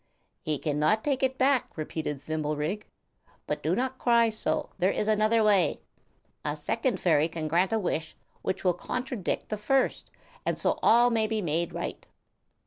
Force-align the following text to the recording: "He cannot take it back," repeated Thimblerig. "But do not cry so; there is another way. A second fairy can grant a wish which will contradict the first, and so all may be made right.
"He 0.41 0.57
cannot 0.57 1.03
take 1.03 1.21
it 1.21 1.37
back," 1.37 1.77
repeated 1.77 2.19
Thimblerig. 2.19 2.87
"But 3.45 3.61
do 3.61 3.75
not 3.75 3.99
cry 3.99 4.31
so; 4.31 4.71
there 4.79 4.89
is 4.89 5.07
another 5.07 5.43
way. 5.43 5.77
A 6.43 6.55
second 6.57 6.99
fairy 6.99 7.27
can 7.27 7.47
grant 7.47 7.71
a 7.71 7.77
wish 7.77 8.15
which 8.41 8.63
will 8.63 8.73
contradict 8.73 9.49
the 9.49 9.57
first, 9.57 10.09
and 10.43 10.57
so 10.57 10.79
all 10.81 11.11
may 11.11 11.27
be 11.27 11.39
made 11.43 11.71
right. 11.71 12.03